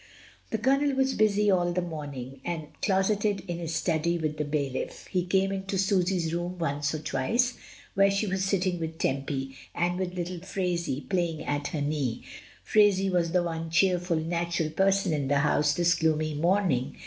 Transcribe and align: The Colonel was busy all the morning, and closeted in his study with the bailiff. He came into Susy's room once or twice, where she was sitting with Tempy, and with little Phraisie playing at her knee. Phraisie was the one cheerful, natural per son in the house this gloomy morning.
The 0.49 0.57
Colonel 0.57 0.95
was 0.95 1.13
busy 1.13 1.51
all 1.51 1.73
the 1.73 1.79
morning, 1.83 2.41
and 2.43 2.69
closeted 2.81 3.41
in 3.47 3.59
his 3.59 3.75
study 3.75 4.17
with 4.17 4.37
the 4.39 4.43
bailiff. 4.43 5.05
He 5.05 5.23
came 5.23 5.51
into 5.51 5.77
Susy's 5.77 6.33
room 6.33 6.57
once 6.57 6.95
or 6.95 6.97
twice, 6.97 7.53
where 7.93 8.09
she 8.09 8.25
was 8.25 8.43
sitting 8.43 8.79
with 8.79 8.97
Tempy, 8.97 9.55
and 9.75 9.99
with 9.99 10.15
little 10.15 10.39
Phraisie 10.39 11.07
playing 11.07 11.43
at 11.43 11.67
her 11.67 11.81
knee. 11.81 12.23
Phraisie 12.65 13.11
was 13.11 13.31
the 13.31 13.43
one 13.43 13.69
cheerful, 13.69 14.17
natural 14.17 14.71
per 14.71 14.89
son 14.91 15.13
in 15.13 15.27
the 15.27 15.37
house 15.41 15.75
this 15.75 15.93
gloomy 15.93 16.33
morning. 16.33 16.97